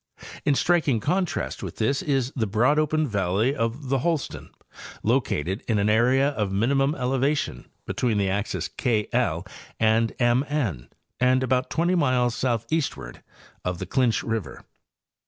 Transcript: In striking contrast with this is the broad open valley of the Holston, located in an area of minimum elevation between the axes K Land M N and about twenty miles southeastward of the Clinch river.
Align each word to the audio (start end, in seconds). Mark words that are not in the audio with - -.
In 0.45 0.55
striking 0.55 0.99
contrast 0.99 1.61
with 1.61 1.75
this 1.75 2.01
is 2.01 2.31
the 2.35 2.47
broad 2.47 2.79
open 2.79 3.07
valley 3.07 3.55
of 3.55 3.89
the 3.89 3.99
Holston, 3.99 4.49
located 5.03 5.61
in 5.67 5.77
an 5.77 5.89
area 5.91 6.29
of 6.29 6.51
minimum 6.51 6.95
elevation 6.95 7.67
between 7.85 8.17
the 8.17 8.27
axes 8.27 8.67
K 8.67 9.07
Land 9.79 10.15
M 10.17 10.43
N 10.49 10.89
and 11.19 11.43
about 11.43 11.69
twenty 11.69 11.93
miles 11.93 12.33
southeastward 12.33 13.21
of 13.63 13.77
the 13.77 13.85
Clinch 13.85 14.23
river. 14.23 14.65